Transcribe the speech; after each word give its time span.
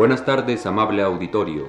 Buenas 0.00 0.24
tardes, 0.24 0.64
amable 0.64 1.02
auditorio. 1.02 1.68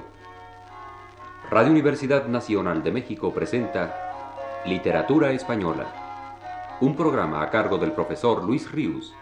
Radio 1.50 1.70
Universidad 1.70 2.28
Nacional 2.28 2.82
de 2.82 2.90
México 2.90 3.30
presenta 3.30 4.62
Literatura 4.64 5.32
Española, 5.32 6.78
un 6.80 6.96
programa 6.96 7.42
a 7.42 7.50
cargo 7.50 7.76
del 7.76 7.92
profesor 7.92 8.42
Luis 8.42 8.72
Ríos. 8.72 9.12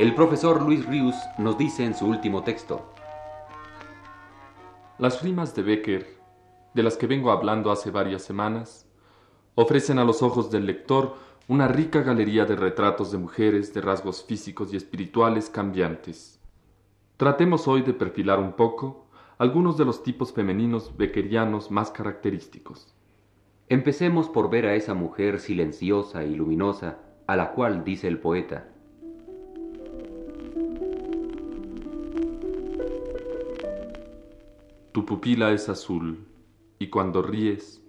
El 0.00 0.12
profesor 0.16 0.60
Luis 0.60 0.84
Ríos 0.86 1.14
nos 1.38 1.56
dice 1.56 1.84
en 1.84 1.94
su 1.94 2.08
último 2.08 2.42
texto. 2.42 2.92
Las 4.98 5.22
rimas 5.22 5.54
de 5.54 5.62
Becker, 5.62 6.18
de 6.74 6.82
las 6.82 6.96
que 6.96 7.06
vengo 7.06 7.30
hablando 7.30 7.70
hace 7.70 7.92
varias 7.92 8.22
semanas, 8.22 8.88
ofrecen 9.54 10.00
a 10.00 10.04
los 10.04 10.20
ojos 10.20 10.50
del 10.50 10.66
lector 10.66 11.25
una 11.48 11.68
rica 11.68 12.02
galería 12.02 12.44
de 12.44 12.56
retratos 12.56 13.12
de 13.12 13.18
mujeres 13.18 13.72
de 13.72 13.80
rasgos 13.80 14.24
físicos 14.24 14.72
y 14.72 14.76
espirituales 14.76 15.48
cambiantes. 15.48 16.40
Tratemos 17.16 17.68
hoy 17.68 17.82
de 17.82 17.94
perfilar 17.94 18.40
un 18.40 18.54
poco 18.54 19.06
algunos 19.38 19.76
de 19.76 19.84
los 19.84 20.02
tipos 20.02 20.32
femeninos 20.32 20.96
beckerianos 20.96 21.70
más 21.70 21.92
característicos. 21.92 22.92
Empecemos 23.68 24.28
por 24.28 24.50
ver 24.50 24.66
a 24.66 24.74
esa 24.74 24.94
mujer 24.94 25.38
silenciosa 25.38 26.24
y 26.24 26.34
luminosa 26.34 26.98
a 27.28 27.36
la 27.36 27.52
cual 27.52 27.84
dice 27.84 28.08
el 28.08 28.18
poeta. 28.18 28.68
Tu 34.90 35.06
pupila 35.06 35.52
es 35.52 35.68
azul 35.68 36.26
y 36.80 36.88
cuando 36.88 37.22
ríes, 37.22 37.82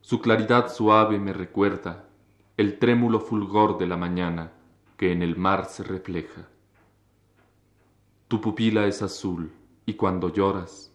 su 0.00 0.20
claridad 0.20 0.72
suave 0.72 1.18
me 1.18 1.32
recuerda 1.32 2.07
el 2.58 2.80
trémulo 2.80 3.20
fulgor 3.20 3.78
de 3.78 3.86
la 3.86 3.96
mañana 3.96 4.50
que 4.96 5.12
en 5.12 5.22
el 5.22 5.36
mar 5.36 5.66
se 5.66 5.84
refleja. 5.84 6.48
Tu 8.26 8.40
pupila 8.40 8.88
es 8.88 9.00
azul 9.00 9.52
y 9.86 9.94
cuando 9.94 10.32
lloras, 10.32 10.92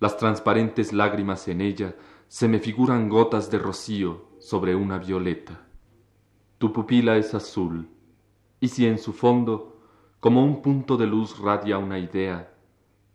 las 0.00 0.16
transparentes 0.16 0.92
lágrimas 0.92 1.46
en 1.46 1.60
ella 1.60 1.94
se 2.26 2.48
me 2.48 2.58
figuran 2.58 3.08
gotas 3.08 3.48
de 3.48 3.58
rocío 3.58 4.26
sobre 4.40 4.74
una 4.74 4.98
violeta. 4.98 5.68
Tu 6.58 6.72
pupila 6.72 7.16
es 7.16 7.32
azul 7.32 7.88
y 8.58 8.66
si 8.66 8.84
en 8.84 8.98
su 8.98 9.12
fondo, 9.12 9.80
como 10.18 10.44
un 10.44 10.62
punto 10.62 10.96
de 10.96 11.06
luz 11.06 11.38
radia 11.38 11.78
una 11.78 12.00
idea, 12.00 12.56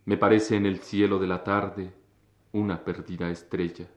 me 0.05 0.15
parece 0.15 0.55
en 0.55 0.65
el 0.65 0.79
cielo 0.79 1.19
de 1.19 1.27
la 1.27 1.43
tarde 1.43 1.93
una 2.53 2.85
perdida 2.85 3.29
estrella. 3.29 3.89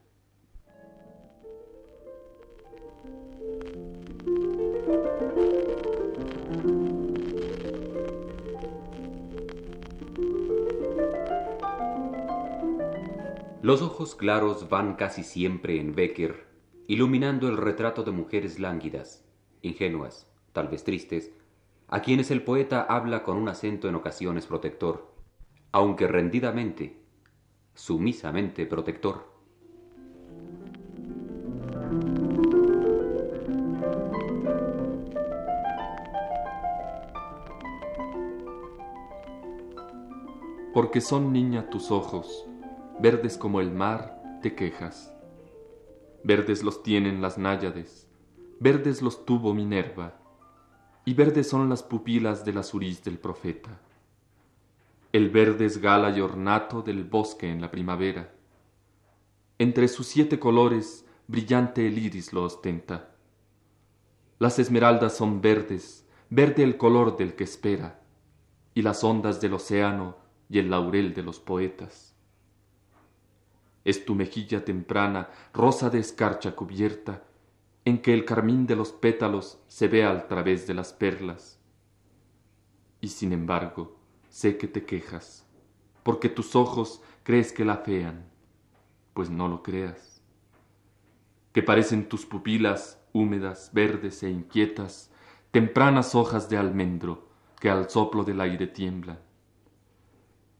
Los 13.70 13.82
ojos 13.82 14.16
claros 14.16 14.68
van 14.68 14.96
casi 14.96 15.22
siempre 15.22 15.78
en 15.78 15.94
Becker, 15.94 16.44
iluminando 16.88 17.48
el 17.48 17.56
retrato 17.56 18.02
de 18.02 18.10
mujeres 18.10 18.58
lánguidas, 18.58 19.24
ingenuas, 19.62 20.26
tal 20.52 20.66
vez 20.66 20.82
tristes, 20.82 21.30
a 21.86 22.02
quienes 22.02 22.32
el 22.32 22.42
poeta 22.42 22.82
habla 22.82 23.22
con 23.22 23.36
un 23.36 23.48
acento 23.48 23.88
en 23.88 23.94
ocasiones 23.94 24.46
protector, 24.46 25.14
aunque 25.70 26.08
rendidamente, 26.08 27.00
sumisamente 27.74 28.66
protector. 28.66 29.32
Porque 40.74 41.00
son 41.00 41.32
niña 41.32 41.70
tus 41.70 41.92
ojos, 41.92 42.49
verdes 43.00 43.38
como 43.38 43.62
el 43.62 43.70
mar, 43.70 44.20
te 44.42 44.54
quejas. 44.54 45.10
Verdes 46.22 46.62
los 46.62 46.82
tienen 46.82 47.22
las 47.22 47.38
náyades, 47.38 48.06
verdes 48.58 49.00
los 49.00 49.24
tuvo 49.24 49.54
Minerva, 49.54 50.20
y 51.06 51.14
verdes 51.14 51.48
son 51.48 51.70
las 51.70 51.82
pupilas 51.82 52.44
del 52.44 52.58
azuriz 52.58 53.02
del 53.02 53.18
profeta. 53.18 53.80
El 55.12 55.30
verde 55.30 55.64
es 55.64 55.80
gala 55.80 56.10
y 56.10 56.20
ornato 56.20 56.82
del 56.82 57.04
bosque 57.04 57.50
en 57.50 57.62
la 57.62 57.70
primavera. 57.70 58.34
Entre 59.58 59.88
sus 59.88 60.06
siete 60.06 60.38
colores 60.38 61.06
brillante 61.26 61.86
el 61.86 61.96
iris 61.96 62.34
lo 62.34 62.44
ostenta. 62.44 63.14
Las 64.38 64.58
esmeraldas 64.58 65.16
son 65.16 65.40
verdes, 65.40 66.06
verde 66.28 66.64
el 66.64 66.76
color 66.76 67.16
del 67.16 67.34
que 67.34 67.44
espera, 67.44 68.02
y 68.74 68.82
las 68.82 69.02
ondas 69.04 69.40
del 69.40 69.54
océano 69.54 70.18
y 70.50 70.58
el 70.58 70.68
laurel 70.68 71.14
de 71.14 71.22
los 71.22 71.40
poetas. 71.40 72.09
Es 73.84 74.04
tu 74.04 74.14
mejilla 74.14 74.64
temprana, 74.64 75.30
rosa 75.52 75.90
de 75.90 75.98
escarcha 75.98 76.54
cubierta, 76.54 77.24
en 77.84 78.02
que 78.02 78.12
el 78.12 78.24
carmín 78.24 78.66
de 78.66 78.76
los 78.76 78.92
pétalos 78.92 79.58
se 79.66 79.88
ve 79.88 80.04
al 80.04 80.26
través 80.26 80.66
de 80.66 80.74
las 80.74 80.92
perlas. 80.92 81.58
Y 83.00 83.08
sin 83.08 83.32
embargo, 83.32 83.96
sé 84.28 84.58
que 84.58 84.68
te 84.68 84.84
quejas, 84.84 85.46
porque 86.02 86.28
tus 86.28 86.54
ojos 86.54 87.02
crees 87.22 87.52
que 87.52 87.64
la 87.64 87.78
fean, 87.78 88.28
pues 89.14 89.30
no 89.30 89.48
lo 89.48 89.62
creas. 89.62 90.22
Que 91.52 91.62
parecen 91.62 92.08
tus 92.08 92.26
pupilas 92.26 93.02
húmedas, 93.12 93.70
verdes 93.72 94.22
e 94.22 94.30
inquietas, 94.30 95.10
tempranas 95.50 96.14
hojas 96.14 96.48
de 96.48 96.58
almendro 96.58 97.28
que 97.58 97.70
al 97.70 97.88
soplo 97.88 98.24
del 98.24 98.40
aire 98.40 98.66
tiemblan 98.66 99.29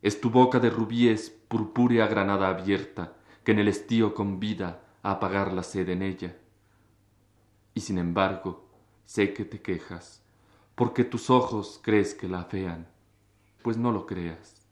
es 0.03 0.21
tu 0.21 0.31
boca 0.31 0.59
de 0.61 0.71
rubíes 0.71 1.31
purpúrea 1.49 2.07
granada 2.07 2.49
abierta, 2.49 3.15
que 3.45 3.53
en 3.53 3.59
el 3.59 3.69
estío 3.69 4.15
convida 4.15 4.83
a 5.03 5.13
apagar 5.13 5.53
la 5.53 5.63
sed 5.63 5.89
en 5.89 6.03
ella. 6.03 6.37
Y 7.75 7.81
sin 7.81 7.99
embargo, 7.99 8.69
sé 9.05 9.35
que 9.35 9.45
te 9.45 9.61
quejas, 9.61 10.23
porque 10.75 11.05
tus 11.05 11.31
ojos 11.31 11.81
crees 11.83 12.15
que 12.15 12.29
la 12.29 12.41
afean, 12.41 12.89
pues 13.63 13.77
no 13.77 13.93
lo 13.93 14.07
creas. 14.07 14.67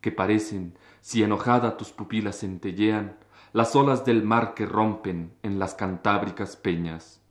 Que 0.00 0.12
parecen, 0.12 0.76
si 1.00 1.22
enojada 1.22 1.76
tus 1.76 1.90
pupilas 1.90 2.40
centellean, 2.40 3.16
las 3.52 3.74
olas 3.74 4.04
del 4.04 4.22
mar 4.22 4.54
que 4.54 4.66
rompen 4.66 5.32
en 5.42 5.58
las 5.58 5.74
cantábricas 5.74 6.56
peñas. 6.56 7.22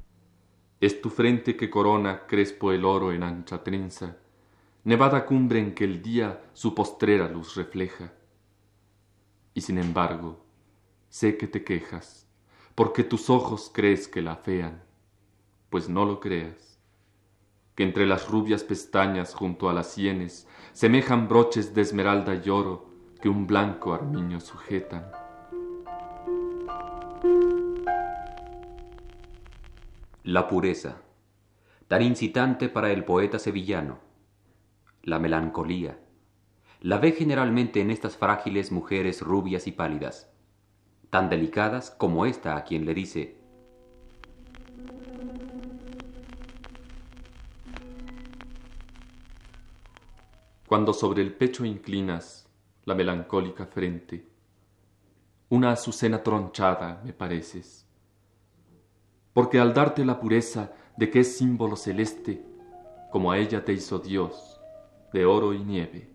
Es 0.82 1.02
tu 1.02 1.10
frente 1.10 1.56
que 1.56 1.70
corona 1.70 2.26
crespo 2.26 2.72
el 2.72 2.84
oro 2.84 3.12
en 3.12 3.24
ancha 3.24 3.64
trenza, 3.64 4.18
nevada 4.86 5.26
cumbre 5.26 5.60
en 5.60 5.74
que 5.74 5.84
el 5.84 6.04
día 6.04 6.44
su 6.54 6.76
postrera 6.76 7.28
luz 7.28 7.56
refleja. 7.56 8.14
Y 9.56 9.62
sin 9.62 9.80
embargo, 9.80 10.46
sé 11.10 11.38
que 11.38 11.48
te 11.48 11.64
quejas, 11.64 12.30
porque 12.76 13.04
tus 13.04 13.32
ojos 13.32 13.72
crees 13.74 14.08
que 14.08 14.22
la 14.22 14.34
afean, 14.34 14.84
pues 15.72 15.90
no 15.90 16.06
lo 16.06 16.20
creas, 16.20 16.80
que 17.74 17.82
entre 17.82 18.06
las 18.06 18.30
rubias 18.30 18.64
pestañas 18.64 19.34
junto 19.34 19.70
a 19.70 19.74
las 19.74 19.92
sienes 19.92 20.48
semejan 20.72 21.28
broches 21.28 21.74
de 21.74 21.82
esmeralda 21.82 22.36
y 22.36 22.48
oro 22.50 22.88
que 23.20 23.28
un 23.28 23.48
blanco 23.48 23.92
armiño 23.92 24.40
sujetan. 24.40 25.10
La 30.22 30.48
pureza, 30.48 31.02
tan 31.88 32.04
incitante 32.04 32.70
para 32.70 32.92
el 32.92 33.04
poeta 33.04 33.40
sevillano, 33.40 34.05
la 35.06 35.20
melancolía. 35.20 36.00
La 36.82 36.98
ve 36.98 37.12
generalmente 37.12 37.80
en 37.80 37.92
estas 37.92 38.18
frágiles 38.18 38.72
mujeres 38.72 39.22
rubias 39.22 39.68
y 39.68 39.72
pálidas, 39.72 40.32
tan 41.12 41.30
delicadas 41.30 41.92
como 41.92 42.26
esta 42.26 42.58
a 42.58 42.64
quien 42.64 42.86
le 42.86 42.94
dice, 42.96 43.38
Cuando 50.68 50.94
sobre 50.94 51.22
el 51.22 51.32
pecho 51.36 51.64
inclinas 51.64 52.50
la 52.86 52.96
melancólica 52.96 53.68
frente, 53.68 54.28
una 55.50 55.72
azucena 55.72 56.24
tronchada 56.24 57.02
me 57.06 57.14
pareces, 57.14 57.88
porque 59.34 59.60
al 59.60 59.76
darte 59.76 60.04
la 60.04 60.20
pureza 60.20 60.74
de 60.98 61.12
que 61.12 61.20
es 61.20 61.38
símbolo 61.38 61.76
celeste, 61.76 62.44
como 63.12 63.32
a 63.32 63.38
ella 63.38 63.64
te 63.64 63.74
hizo 63.74 64.00
Dios, 64.00 64.55
de 65.16 65.26
oro 65.26 65.54
y 65.54 65.64
nieve. 65.64 66.10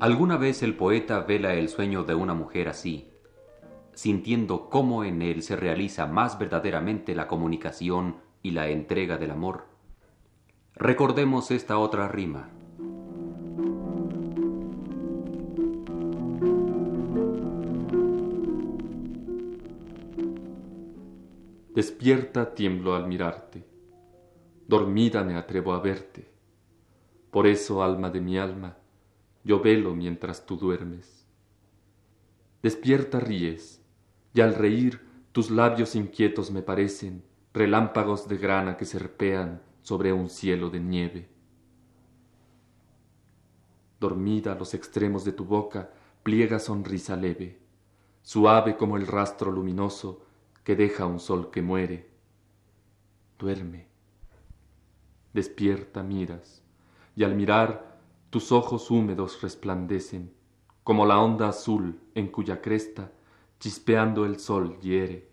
Alguna 0.00 0.38
vez 0.38 0.62
el 0.62 0.74
poeta 0.74 1.20
vela 1.20 1.52
el 1.52 1.68
sueño 1.68 2.04
de 2.04 2.14
una 2.14 2.32
mujer 2.32 2.68
así, 2.68 3.10
sintiendo 3.92 4.70
cómo 4.70 5.04
en 5.04 5.20
él 5.20 5.42
se 5.42 5.54
realiza 5.54 6.06
más 6.06 6.38
verdaderamente 6.38 7.14
la 7.14 7.28
comunicación 7.28 8.16
y 8.42 8.52
la 8.52 8.68
entrega 8.68 9.18
del 9.18 9.32
amor. 9.32 9.66
Recordemos 10.76 11.50
esta 11.50 11.76
otra 11.76 12.08
rima. 12.08 12.55
Despierta 21.76 22.54
tiemblo 22.54 22.94
al 22.94 23.06
mirarte, 23.06 23.62
dormida 24.66 25.22
me 25.22 25.36
atrevo 25.36 25.74
a 25.74 25.78
verte. 25.78 26.26
Por 27.30 27.46
eso, 27.46 27.82
alma 27.82 28.08
de 28.08 28.22
mi 28.22 28.38
alma, 28.38 28.78
yo 29.44 29.60
velo 29.60 29.94
mientras 29.94 30.46
tú 30.46 30.56
duermes. 30.56 31.26
Despierta 32.62 33.20
ríes, 33.20 33.82
y 34.32 34.40
al 34.40 34.54
reír 34.54 35.02
tus 35.32 35.50
labios 35.50 35.96
inquietos 35.96 36.50
me 36.50 36.62
parecen 36.62 37.22
relámpagos 37.52 38.26
de 38.26 38.38
grana 38.38 38.78
que 38.78 38.86
serpean 38.86 39.60
sobre 39.82 40.14
un 40.14 40.30
cielo 40.30 40.70
de 40.70 40.80
nieve. 40.80 41.28
Dormida 44.00 44.54
los 44.54 44.72
extremos 44.72 45.26
de 45.26 45.32
tu 45.32 45.44
boca 45.44 45.90
pliega 46.22 46.58
sonrisa 46.58 47.16
leve, 47.16 47.60
suave 48.22 48.78
como 48.78 48.96
el 48.96 49.06
rastro 49.06 49.52
luminoso 49.52 50.25
que 50.66 50.74
deja 50.74 51.06
un 51.06 51.20
sol 51.20 51.52
que 51.52 51.62
muere. 51.62 52.10
Duerme. 53.38 53.86
Despierta, 55.32 56.02
miras, 56.02 56.60
y 57.14 57.22
al 57.22 57.36
mirar 57.36 58.00
tus 58.30 58.50
ojos 58.50 58.90
húmedos 58.90 59.40
resplandecen, 59.42 60.34
como 60.82 61.06
la 61.06 61.20
onda 61.20 61.50
azul 61.50 62.00
en 62.16 62.26
cuya 62.26 62.60
cresta, 62.60 63.12
chispeando 63.60 64.24
el 64.24 64.40
sol 64.40 64.80
hiere. 64.80 65.30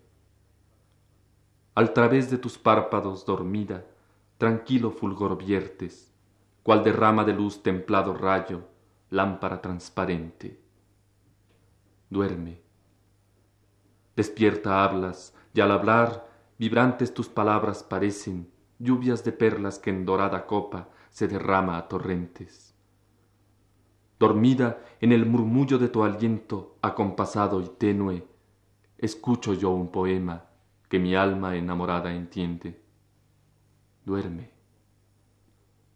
Al 1.74 1.92
través 1.92 2.30
de 2.30 2.38
tus 2.38 2.56
párpados 2.56 3.26
dormida, 3.26 3.84
tranquilo 4.38 4.92
fulgor 4.92 5.36
viertes, 5.36 6.12
cual 6.62 6.84
derrama 6.84 7.24
de 7.24 7.32
luz 7.32 7.60
templado 7.60 8.14
rayo, 8.14 8.68
lámpara 9.10 9.60
transparente. 9.60 10.60
Duerme 12.08 12.63
Despierta 14.16 14.84
hablas, 14.84 15.34
y 15.54 15.60
al 15.60 15.72
hablar, 15.72 16.28
vibrantes 16.58 17.12
tus 17.14 17.28
palabras 17.28 17.82
parecen 17.82 18.50
lluvias 18.78 19.24
de 19.24 19.32
perlas 19.32 19.78
que 19.78 19.90
en 19.90 20.04
dorada 20.04 20.46
copa 20.46 20.88
se 21.10 21.26
derrama 21.26 21.76
a 21.76 21.88
torrentes. 21.88 22.74
Dormida 24.18 24.80
en 25.00 25.12
el 25.12 25.26
murmullo 25.26 25.78
de 25.78 25.88
tu 25.88 26.04
aliento 26.04 26.76
acompasado 26.80 27.60
y 27.60 27.68
tenue, 27.68 28.26
escucho 28.98 29.54
yo 29.54 29.70
un 29.70 29.90
poema 29.90 30.44
que 30.88 30.98
mi 30.98 31.16
alma 31.16 31.56
enamorada 31.56 32.14
entiende. 32.14 32.80
Duerme. 34.04 34.52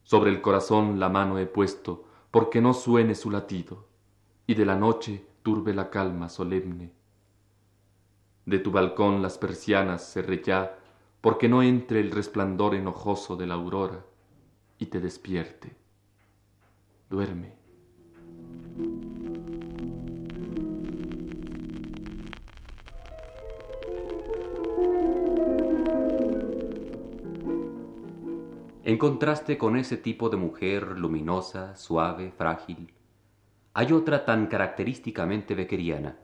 Sobre 0.02 0.30
el 0.30 0.40
corazón 0.40 0.98
la 0.98 1.08
mano 1.08 1.38
he 1.38 1.46
puesto, 1.46 2.04
porque 2.30 2.60
no 2.60 2.74
suene 2.74 3.14
su 3.14 3.30
latido, 3.30 3.86
y 4.46 4.54
de 4.54 4.66
la 4.66 4.76
noche 4.76 5.24
turbe 5.42 5.72
la 5.72 5.90
calma 5.90 6.28
solemne 6.28 6.97
de 8.48 8.58
tu 8.58 8.70
balcón 8.70 9.20
las 9.20 9.36
persianas 9.36 10.10
cerré 10.10 10.42
ya, 10.42 10.78
porque 11.20 11.50
no 11.50 11.62
entre 11.62 12.00
el 12.00 12.10
resplandor 12.10 12.74
enojoso 12.74 13.36
de 13.36 13.46
la 13.46 13.54
aurora 13.54 14.06
y 14.78 14.86
te 14.86 15.00
despierte. 15.00 15.76
Duerme. 17.10 17.52
En 28.84 28.96
contraste 28.96 29.58
con 29.58 29.76
ese 29.76 29.98
tipo 29.98 30.30
de 30.30 30.38
mujer 30.38 30.98
luminosa, 30.98 31.76
suave, 31.76 32.32
frágil, 32.32 32.94
hay 33.74 33.92
otra 33.92 34.24
tan 34.24 34.46
característicamente 34.46 35.54
bequeriana, 35.54 36.16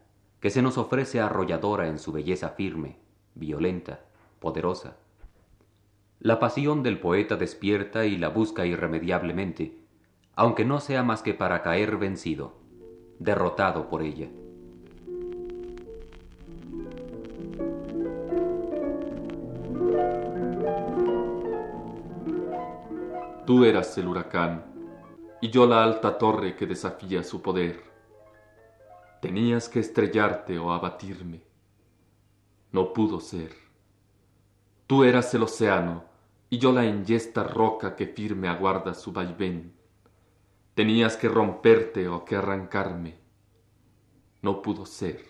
que 0.44 0.50
se 0.50 0.60
nos 0.60 0.76
ofrece 0.76 1.22
arrolladora 1.22 1.88
en 1.88 1.98
su 1.98 2.12
belleza 2.12 2.50
firme, 2.50 2.98
violenta, 3.34 4.00
poderosa. 4.40 4.98
La 6.20 6.38
pasión 6.38 6.82
del 6.82 7.00
poeta 7.00 7.36
despierta 7.36 8.04
y 8.04 8.18
la 8.18 8.28
busca 8.28 8.66
irremediablemente, 8.66 9.78
aunque 10.34 10.66
no 10.66 10.80
sea 10.80 11.02
más 11.02 11.22
que 11.22 11.32
para 11.32 11.62
caer 11.62 11.96
vencido, 11.96 12.58
derrotado 13.18 13.88
por 13.88 14.02
ella. 14.02 14.28
Tú 23.46 23.64
eras 23.64 23.96
el 23.96 24.08
huracán, 24.08 24.66
y 25.40 25.48
yo 25.48 25.66
la 25.66 25.82
alta 25.82 26.18
torre 26.18 26.54
que 26.54 26.66
desafía 26.66 27.22
su 27.22 27.40
poder 27.40 27.93
Tenías 29.24 29.70
que 29.70 29.80
estrellarte 29.80 30.58
o 30.58 30.70
abatirme. 30.70 31.40
No 32.72 32.92
pudo 32.92 33.20
ser. 33.20 33.54
Tú 34.86 35.02
eras 35.02 35.32
el 35.32 35.44
océano 35.44 36.04
y 36.50 36.58
yo 36.58 36.72
la 36.72 36.84
inyesta 36.84 37.42
roca 37.42 37.96
que 37.96 38.06
firme 38.06 38.48
aguarda 38.48 38.92
su 38.92 39.12
vaivén. 39.12 39.72
Tenías 40.74 41.16
que 41.16 41.30
romperte 41.30 42.06
o 42.06 42.22
que 42.22 42.36
arrancarme. 42.36 43.16
No 44.42 44.60
pudo 44.60 44.84
ser. 44.84 45.24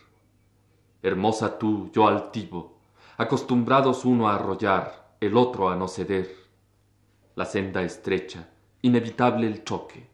Hermosa 1.01 1.57
tú, 1.57 1.89
yo 1.93 2.09
altivo, 2.09 2.81
acostumbrados 3.17 4.05
uno 4.05 4.29
a 4.29 4.35
arrollar, 4.35 5.15
el 5.21 5.37
otro 5.37 5.69
a 5.69 5.77
no 5.77 5.87
ceder. 5.87 6.35
La 7.37 7.45
senda 7.45 7.81
estrecha, 7.85 8.49
inevitable 8.83 9.47
el 9.47 9.63
choque. 9.63 10.05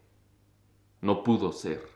No 1.01 1.23
pudo 1.23 1.51
ser. 1.51 1.90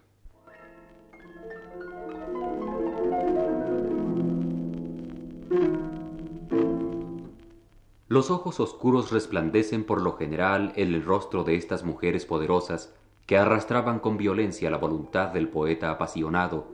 Los 8.07 8.29
ojos 8.29 8.59
oscuros 8.59 9.11
resplandecen 9.11 9.83
por 9.83 9.99
lo 9.99 10.13
general 10.13 10.73
en 10.75 10.93
el 10.93 11.03
rostro 11.03 11.43
de 11.43 11.55
estas 11.55 11.83
mujeres 11.83 12.23
poderosas 12.27 12.93
que 13.25 13.35
arrastraban 13.35 13.97
con 13.97 14.15
violencia 14.15 14.69
la 14.69 14.77
voluntad 14.77 15.29
del 15.29 15.49
poeta 15.49 15.89
apasionado, 15.89 16.67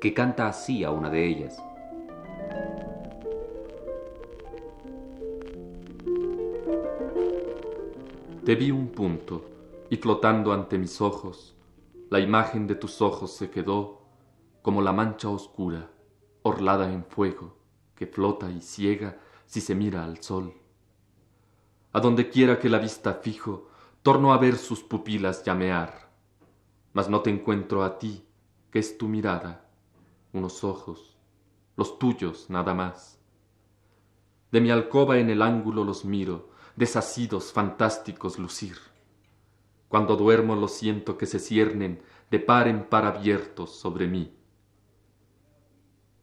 que 0.00 0.14
canta 0.14 0.48
así 0.48 0.82
a 0.82 0.90
una 0.90 1.10
de 1.10 1.26
ellas. 1.26 1.62
Te 8.46 8.54
vi 8.54 8.70
un 8.70 8.88
punto, 8.88 9.44
y 9.90 9.98
flotando 9.98 10.54
ante 10.54 10.78
mis 10.78 11.02
ojos, 11.02 11.54
la 12.08 12.20
imagen 12.20 12.66
de 12.66 12.74
tus 12.74 13.02
ojos 13.02 13.32
se 13.32 13.50
quedó 13.50 14.00
como 14.62 14.80
la 14.80 14.94
mancha 14.94 15.28
oscura, 15.28 15.90
orlada 16.40 16.90
en 16.90 17.04
fuego, 17.04 17.54
que 17.94 18.06
flota 18.06 18.50
y 18.50 18.62
ciega 18.62 19.18
si 19.44 19.60
se 19.60 19.74
mira 19.74 20.06
al 20.06 20.22
sol. 20.22 20.59
A 21.92 22.00
donde 22.00 22.30
quiera 22.30 22.58
que 22.60 22.68
la 22.68 22.78
vista 22.78 23.14
fijo, 23.14 23.68
torno 24.02 24.32
a 24.32 24.38
ver 24.38 24.56
sus 24.56 24.82
pupilas 24.82 25.42
llamear. 25.44 26.08
Mas 26.92 27.08
no 27.08 27.20
te 27.20 27.30
encuentro 27.30 27.82
a 27.82 27.98
ti, 27.98 28.24
que 28.70 28.78
es 28.78 28.96
tu 28.96 29.08
mirada, 29.08 29.68
unos 30.32 30.62
ojos, 30.62 31.18
los 31.76 31.98
tuyos 31.98 32.48
nada 32.48 32.74
más. 32.74 33.18
De 34.52 34.60
mi 34.60 34.70
alcoba 34.70 35.18
en 35.18 35.30
el 35.30 35.42
ángulo 35.42 35.82
los 35.84 36.04
miro, 36.04 36.50
desasidos, 36.76 37.52
fantásticos 37.52 38.38
lucir. 38.38 38.76
Cuando 39.88 40.14
duermo 40.14 40.54
los 40.54 40.72
siento 40.72 41.18
que 41.18 41.26
se 41.26 41.40
ciernen 41.40 42.02
de 42.30 42.38
par 42.38 42.68
en 42.68 42.84
par 42.84 43.04
abiertos 43.04 43.74
sobre 43.74 44.06
mí. 44.06 44.32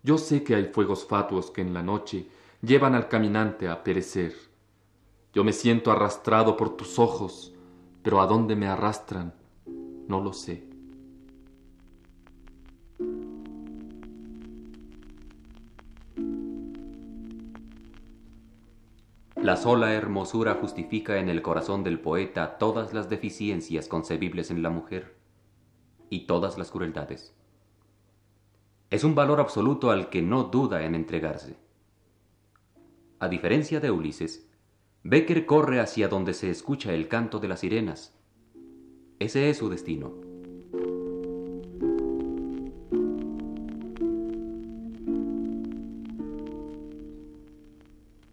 Yo 0.03 0.17
sé 0.17 0.43
que 0.43 0.55
hay 0.55 0.65
fuegos 0.67 1.05
fatuos 1.05 1.51
que 1.51 1.59
en 1.59 1.73
la 1.73 1.83
noche 1.83 2.29
llevan 2.61 2.95
al 2.95 3.09
caminante 3.09 3.67
a 3.67 3.83
perecer 3.83 4.46
yo 5.37 5.43
me 5.43 5.53
siento 5.53 5.91
arrastrado 5.91 6.57
por 6.57 6.75
tus 6.75 6.97
ojos, 6.97 7.53
pero 8.01 8.21
a 8.21 8.25
dónde 8.25 8.55
me 8.55 8.67
arrastran, 8.67 9.35
no 10.07 10.19
lo 10.19 10.33
sé. 10.33 10.67
La 19.35 19.57
sola 19.57 19.93
hermosura 19.93 20.55
justifica 20.55 21.19
en 21.19 21.29
el 21.29 21.43
corazón 21.43 21.83
del 21.83 21.99
poeta 21.99 22.57
todas 22.57 22.95
las 22.95 23.07
deficiencias 23.07 23.87
concebibles 23.87 24.49
en 24.49 24.63
la 24.63 24.71
mujer 24.71 25.19
y 26.09 26.25
todas 26.25 26.57
las 26.57 26.71
crueldades. 26.71 27.35
Es 28.89 29.03
un 29.03 29.13
valor 29.13 29.39
absoluto 29.39 29.91
al 29.91 30.09
que 30.09 30.23
no 30.23 30.45
duda 30.45 30.83
en 30.83 30.95
entregarse. 30.95 31.57
A 33.19 33.27
diferencia 33.27 33.79
de 33.79 33.91
Ulises, 33.91 34.46
Becker 35.09 35.45
corre 35.45 35.79
hacia 35.79 36.09
donde 36.09 36.33
se 36.33 36.49
escucha 36.49 36.91
el 36.91 37.07
canto 37.07 37.39
de 37.39 37.47
las 37.47 37.61
sirenas. 37.61 38.13
Ese 39.19 39.49
es 39.49 39.55
su 39.55 39.69
destino. 39.69 40.11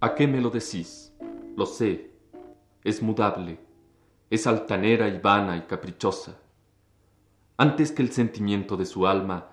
¿A 0.01 0.17
qué 0.17 0.27
me 0.27 0.41
lo 0.41 0.51
decís? 0.51 1.15
Lo 1.57 1.65
sé. 1.67 2.11
Es 2.83 3.03
mudable. 3.03 3.61
Es 4.29 4.49
altanera 4.49 5.09
y 5.09 5.21
vana 5.21 5.57
y 5.57 5.61
caprichosa. 5.69 6.41
Antes 7.57 7.93
que 7.93 8.03
el 8.03 8.11
sentimiento 8.11 8.77
de 8.77 8.87
su 8.87 9.07
alma, 9.07 9.49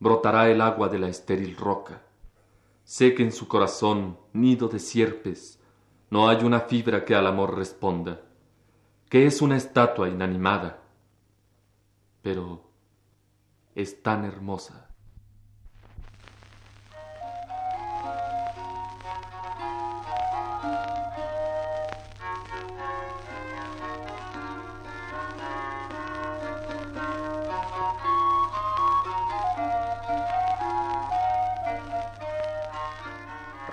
brotará 0.00 0.50
el 0.50 0.60
agua 0.60 0.90
de 0.90 0.98
la 0.98 1.08
estéril 1.08 1.56
roca. 1.56 2.02
Sé 2.84 3.14
que 3.14 3.22
en 3.22 3.32
su 3.32 3.48
corazón, 3.48 4.18
nido 4.34 4.68
de 4.68 4.80
sierpes, 4.80 5.57
no 6.10 6.28
hay 6.28 6.44
una 6.44 6.60
fibra 6.60 7.04
que 7.04 7.14
al 7.14 7.26
amor 7.26 7.56
responda, 7.56 8.20
que 9.08 9.26
es 9.26 9.42
una 9.42 9.56
estatua 9.56 10.08
inanimada, 10.08 10.82
pero 12.22 12.70
es 13.74 14.02
tan 14.02 14.24
hermosa. 14.24 14.87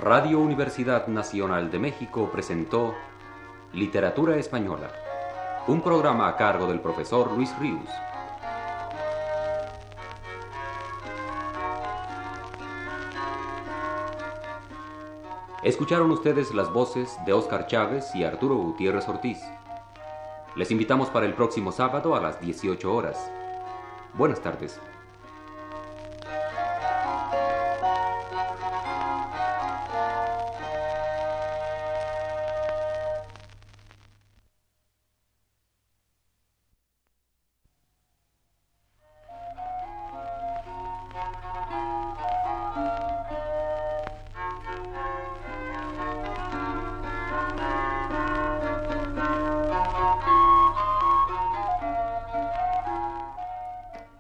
Radio 0.02 0.40
Universidad 0.40 1.08
Nacional 1.08 1.72
de 1.72 1.80
México 1.80 2.30
presentó 2.30 2.94
Literatura 3.72 4.36
Española, 4.36 4.92
un 5.68 5.82
programa 5.82 6.28
a 6.28 6.36
cargo 6.36 6.68
del 6.68 6.82
profesor 6.82 7.32
Luis 7.32 7.58
Ríos. 7.60 7.88
Escucharon 15.64 16.12
ustedes 16.12 16.54
las 16.54 16.72
voces 16.74 17.18
de 17.26 17.32
Óscar 17.32 17.66
Chávez 17.66 18.14
y 18.16 18.26
Arturo 18.26 18.56
Gutiérrez 18.56 19.08
Ortiz. 19.08 19.40
Les 20.58 20.72
invitamos 20.72 21.10
para 21.10 21.26
el 21.26 21.34
próximo 21.34 21.72
sábado 21.72 22.16
a 22.16 22.20
las 22.20 22.42
18 22.42 22.94
horas. 22.94 23.32
Buenas 24.14 24.42
tardes. 24.42 24.78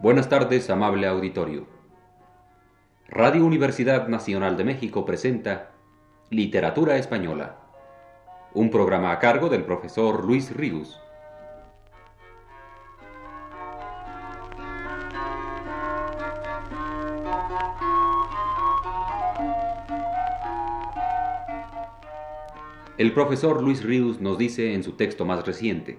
Buenas 0.05 0.29
tardes, 0.29 0.69
amable 0.69 1.07
auditorio. 1.07 1.65
Radio 3.07 3.43
Universidad 3.43 4.07
Nacional 4.07 4.55
de 4.55 4.63
México 4.63 5.03
presenta 5.03 5.71
Literatura 6.29 6.97
Española, 6.97 7.57
un 8.53 8.69
programa 8.69 9.11
a 9.11 9.17
cargo 9.17 9.49
del 9.49 9.63
profesor 9.63 10.23
Luis 10.23 10.55
Ríos. 10.55 11.01
El 22.99 23.11
profesor 23.11 23.63
Luis 23.63 23.83
Ríos 23.83 24.21
nos 24.21 24.37
dice 24.37 24.75
en 24.75 24.83
su 24.83 24.91
texto 24.91 25.25
más 25.25 25.43
reciente, 25.47 25.97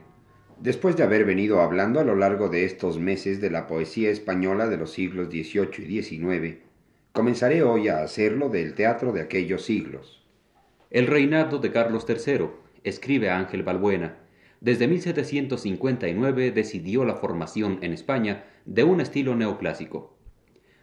Después 0.66 0.96
de 0.96 1.04
haber 1.04 1.24
venido 1.24 1.60
hablando 1.60 2.00
a 2.00 2.04
lo 2.04 2.16
largo 2.16 2.48
de 2.48 2.64
estos 2.64 2.98
meses 2.98 3.40
de 3.40 3.50
la 3.50 3.68
poesía 3.68 4.10
española 4.10 4.66
de 4.66 4.76
los 4.76 4.90
siglos 4.90 5.28
XVIII 5.28 5.86
y 5.86 6.02
XIX, 6.02 6.56
comenzaré 7.12 7.62
hoy 7.62 7.86
a 7.86 8.02
hacerlo 8.02 8.48
del 8.48 8.74
teatro 8.74 9.12
de 9.12 9.20
aquellos 9.20 9.62
siglos. 9.62 10.26
El 10.90 11.06
reinado 11.06 11.60
de 11.60 11.70
Carlos 11.70 12.04
III, 12.08 12.48
escribe 12.82 13.30
Ángel 13.30 13.62
Balbuena, 13.62 14.16
desde 14.60 14.88
1759 14.88 16.50
decidió 16.50 17.04
la 17.04 17.14
formación 17.14 17.78
en 17.82 17.92
España 17.92 18.46
de 18.64 18.82
un 18.82 19.00
estilo 19.00 19.36
neoclásico. 19.36 20.16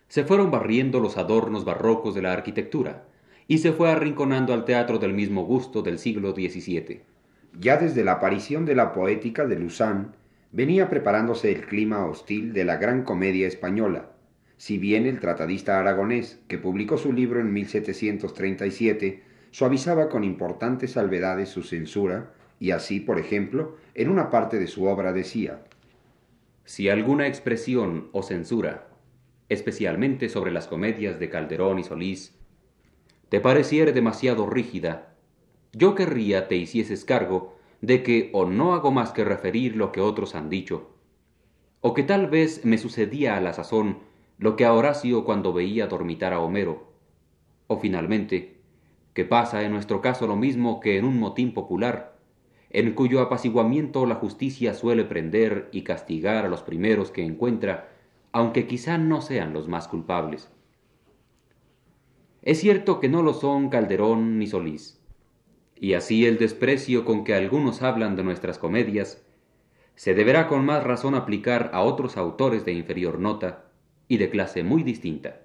Se 0.08 0.24
fueron 0.24 0.50
barriendo 0.50 1.02
los 1.02 1.18
adornos 1.18 1.66
barrocos 1.66 2.16
de 2.16 2.22
la 2.22 2.32
arquitectura, 2.32 3.10
y 3.50 3.58
se 3.58 3.74
fue 3.74 3.92
arrinconando 3.92 4.54
al 4.54 4.64
teatro 4.64 4.98
del 4.98 5.12
mismo 5.12 5.44
gusto 5.44 5.82
del 5.82 6.00
siglo 6.00 6.32
XVII. 6.32 7.02
Ya 7.60 7.78
desde 7.78 8.04
la 8.04 8.14
aparición 8.14 8.66
de 8.66 8.76
la 8.76 8.94
poética 8.94 9.46
de 9.46 9.58
Luzán, 9.58 10.16
venía 10.52 10.90
preparándose 10.90 11.52
el 11.52 11.66
clima 11.66 12.06
hostil 12.06 12.54
de 12.54 12.66
la 12.66 12.78
gran 12.78 13.04
comedia 13.04 13.48
española, 13.48 14.10
si 14.58 14.78
bien 14.78 15.06
el 15.06 15.20
tratadista 15.20 15.80
aragonés, 15.80 16.40
que 16.48 16.58
publicó 16.58 16.98
su 16.98 17.12
libro 17.12 17.40
en 17.40 17.52
1737, 17.52 19.24
suavizaba 19.52 20.10
con 20.10 20.24
importantes 20.24 20.92
salvedades 20.92 21.50
su 21.50 21.64
censura, 21.64 22.34
y 22.60 22.72
así, 22.72 23.00
por 23.00 23.20
ejemplo, 23.20 23.76
en 23.94 24.10
una 24.10 24.30
parte 24.30 24.58
de 24.58 24.68
su 24.68 24.86
obra 24.86 25.12
decía 25.12 25.64
Si 26.64 26.88
alguna 26.88 27.28
expresión 27.28 28.10
o 28.14 28.24
censura, 28.24 28.88
especialmente 29.50 30.30
sobre 30.30 30.52
las 30.52 30.68
comedias 30.68 31.20
de 31.20 31.30
Calderón 31.30 31.80
y 31.80 31.84
Solís, 31.84 32.36
te 33.30 33.40
pareciere 33.42 33.92
demasiado 33.92 34.50
rígida, 34.50 35.13
yo 35.74 35.96
querría 35.96 36.48
te 36.48 36.56
hicieses 36.56 37.04
cargo 37.04 37.56
de 37.82 38.04
que 38.04 38.30
o 38.34 38.46
no 38.46 38.76
hago 38.76 38.92
más 38.92 39.12
que 39.12 39.26
referir 39.26 39.76
lo 39.76 39.92
que 39.92 40.02
otros 40.02 40.36
han 40.36 40.50
dicho, 40.50 40.92
o 41.82 41.94
que 41.94 42.04
tal 42.04 42.28
vez 42.28 42.64
me 42.64 42.78
sucedía 42.78 43.36
a 43.36 43.42
la 43.42 43.54
sazón 43.54 43.98
lo 44.38 44.56
que 44.56 44.66
a 44.66 44.74
Horacio 44.74 45.26
cuando 45.26 45.52
veía 45.52 45.88
dormitar 45.88 46.32
a 46.32 46.40
Homero, 46.40 46.94
o 47.68 47.78
finalmente, 47.80 48.62
que 49.14 49.26
pasa 49.26 49.64
en 49.64 49.72
nuestro 49.72 50.02
caso 50.02 50.28
lo 50.28 50.36
mismo 50.36 50.80
que 50.80 50.98
en 50.98 51.06
un 51.06 51.20
motín 51.20 51.54
popular, 51.54 52.18
en 52.70 52.94
cuyo 52.94 53.22
apaciguamiento 53.22 54.06
la 54.06 54.16
justicia 54.16 54.74
suele 54.74 55.04
prender 55.04 55.70
y 55.72 55.84
castigar 55.84 56.46
a 56.46 56.50
los 56.50 56.64
primeros 56.64 57.12
que 57.12 57.24
encuentra, 57.24 57.90
aunque 58.32 58.66
quizá 58.66 58.98
no 58.98 59.22
sean 59.22 59.54
los 59.54 59.68
más 59.68 59.88
culpables. 59.88 60.50
Es 62.42 62.60
cierto 62.60 63.00
que 63.00 63.10
no 63.10 63.22
lo 63.22 63.34
son 63.34 63.70
Calderón 63.70 64.40
ni 64.40 64.48
Solís, 64.48 65.03
y 65.84 65.96
así 65.96 66.26
el 66.26 66.38
desprecio 66.38 67.04
con 67.04 67.26
que 67.26 67.34
algunos 67.34 67.82
hablan 67.82 68.16
de 68.16 68.24
nuestras 68.24 68.58
comedias, 68.58 69.22
se 69.96 70.14
deberá 70.14 70.48
con 70.48 70.64
más 70.64 70.82
razón 70.82 71.14
aplicar 71.14 71.72
a 71.74 71.82
otros 71.82 72.16
autores 72.16 72.64
de 72.64 72.72
inferior 72.72 73.20
nota 73.20 73.66
y 74.08 74.16
de 74.16 74.30
clase 74.30 74.64
muy 74.64 74.84
distinta. 74.84 75.42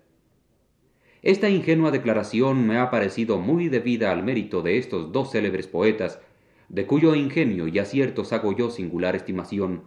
Esta 1.22 1.48
ingenua 1.48 1.90
declaración 1.90 2.68
me 2.68 2.78
ha 2.78 2.88
parecido 2.88 3.38
muy 3.38 3.68
debida 3.68 4.12
al 4.12 4.22
mérito 4.22 4.62
de 4.62 4.78
estos 4.78 5.10
dos 5.10 5.32
célebres 5.32 5.66
poetas, 5.66 6.20
de 6.68 6.86
cuyo 6.86 7.16
ingenio 7.16 7.66
y 7.66 7.80
aciertos 7.80 8.32
hago 8.32 8.56
yo 8.56 8.70
singular 8.70 9.16
estimación, 9.16 9.86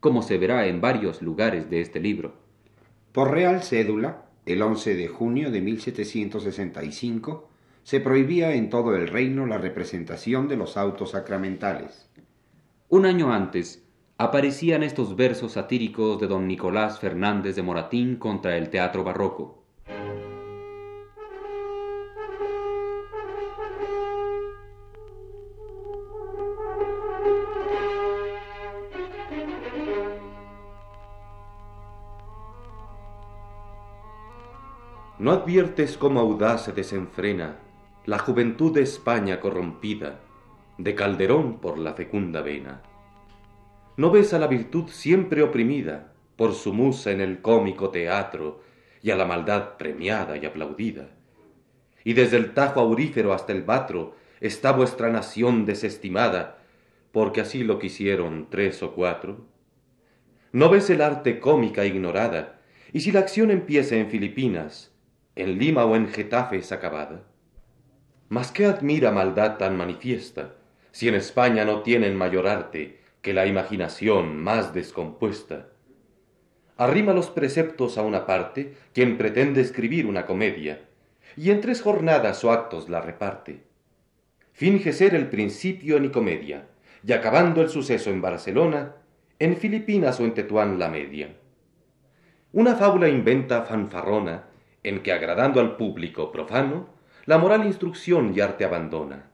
como 0.00 0.22
se 0.22 0.38
verá 0.38 0.68
en 0.68 0.80
varios 0.80 1.20
lugares 1.20 1.68
de 1.68 1.82
este 1.82 2.00
libro. 2.00 2.32
Por 3.12 3.30
real 3.30 3.62
cédula, 3.62 4.24
el 4.46 4.62
11 4.62 4.94
de 4.96 5.08
junio 5.08 5.50
de 5.50 5.60
1765, 5.60 7.50
se 7.86 8.00
prohibía 8.00 8.52
en 8.52 8.68
todo 8.68 8.96
el 8.96 9.06
reino 9.06 9.46
la 9.46 9.58
representación 9.58 10.48
de 10.48 10.56
los 10.56 10.76
autos 10.76 11.12
sacramentales. 11.12 12.10
Un 12.88 13.06
año 13.06 13.32
antes 13.32 13.86
aparecían 14.18 14.82
estos 14.82 15.14
versos 15.14 15.52
satíricos 15.52 16.18
de 16.18 16.26
don 16.26 16.48
Nicolás 16.48 16.98
Fernández 16.98 17.54
de 17.54 17.62
Moratín 17.62 18.16
contra 18.16 18.56
el 18.56 18.70
teatro 18.70 19.04
barroco. 19.04 19.62
¿No 35.20 35.30
adviertes 35.30 35.96
cómo 35.96 36.18
audaz 36.18 36.64
se 36.64 36.72
desenfrena 36.72 37.60
la 38.06 38.20
juventud 38.20 38.72
de 38.72 38.82
España 38.82 39.40
corrompida, 39.40 40.20
de 40.78 40.94
Calderón 40.94 41.58
por 41.58 41.76
la 41.76 41.94
fecunda 41.94 42.40
vena. 42.40 42.80
¿No 43.96 44.12
ves 44.12 44.32
a 44.32 44.38
la 44.38 44.46
virtud 44.46 44.88
siempre 44.90 45.42
oprimida 45.42 46.12
por 46.36 46.54
su 46.54 46.72
musa 46.72 47.10
en 47.10 47.20
el 47.20 47.42
cómico 47.42 47.90
teatro 47.90 48.60
y 49.02 49.10
a 49.10 49.16
la 49.16 49.24
maldad 49.24 49.76
premiada 49.76 50.36
y 50.36 50.46
aplaudida? 50.46 51.08
Y 52.04 52.12
desde 52.12 52.36
el 52.36 52.54
Tajo 52.54 52.78
aurífero 52.78 53.32
hasta 53.32 53.52
el 53.52 53.64
Batro 53.64 54.14
está 54.40 54.70
vuestra 54.70 55.10
nación 55.10 55.66
desestimada, 55.66 56.58
porque 57.10 57.40
así 57.40 57.64
lo 57.64 57.80
quisieron 57.80 58.46
tres 58.48 58.84
o 58.84 58.92
cuatro. 58.92 59.48
¿No 60.52 60.70
ves 60.70 60.90
el 60.90 61.02
arte 61.02 61.40
cómica 61.40 61.84
ignorada? 61.84 62.60
Y 62.92 63.00
si 63.00 63.10
la 63.10 63.18
acción 63.18 63.50
empieza 63.50 63.96
en 63.96 64.10
Filipinas, 64.10 64.92
en 65.34 65.58
Lima 65.58 65.84
o 65.84 65.96
en 65.96 66.06
Getafe 66.06 66.58
es 66.58 66.70
acabada. 66.70 67.24
Mas 68.28 68.50
qué 68.50 68.66
admira 68.66 69.12
maldad 69.12 69.56
tan 69.56 69.76
manifiesta, 69.76 70.54
si 70.90 71.08
en 71.08 71.14
España 71.14 71.64
no 71.64 71.82
tienen 71.82 72.16
mayor 72.16 72.48
arte 72.48 72.98
que 73.22 73.32
la 73.34 73.46
imaginación 73.46 74.36
más 74.42 74.74
descompuesta. 74.74 75.68
Arrima 76.76 77.12
los 77.12 77.30
preceptos 77.30 77.98
a 77.98 78.02
una 78.02 78.26
parte 78.26 78.74
quien 78.92 79.16
pretende 79.16 79.60
escribir 79.60 80.06
una 80.06 80.26
comedia, 80.26 80.80
y 81.36 81.50
en 81.50 81.60
tres 81.60 81.82
jornadas 81.82 82.42
o 82.44 82.50
actos 82.50 82.88
la 82.88 83.00
reparte. 83.00 83.62
Finge 84.52 84.92
ser 84.92 85.14
el 85.14 85.28
principio 85.28 85.96
en 85.96 86.10
comedia, 86.10 86.66
y 87.06 87.12
acabando 87.12 87.62
el 87.62 87.68
suceso 87.68 88.10
en 88.10 88.20
Barcelona, 88.20 88.96
en 89.38 89.56
Filipinas 89.56 90.18
o 90.18 90.24
en 90.24 90.34
Tetuán 90.34 90.78
la 90.78 90.88
media. 90.88 91.36
Una 92.52 92.74
fábula 92.74 93.08
inventa 93.08 93.62
fanfarrona, 93.62 94.44
en 94.82 95.02
que 95.02 95.12
agradando 95.12 95.60
al 95.60 95.76
público 95.76 96.32
profano, 96.32 96.95
la 97.26 97.38
moral 97.38 97.66
instrucción 97.66 98.32
y 98.34 98.40
arte 98.40 98.64
abandona. 98.64 99.30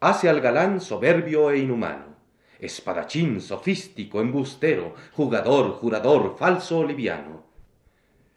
Hace 0.00 0.28
al 0.28 0.42
galán 0.42 0.80
soberbio 0.80 1.50
e 1.50 1.58
inhumano, 1.58 2.16
espadachín, 2.60 3.40
sofístico, 3.40 4.20
embustero, 4.20 4.94
jugador, 5.14 5.72
jurador, 5.72 6.36
falso 6.38 6.80
o 6.80 6.84
liviano. 6.84 7.44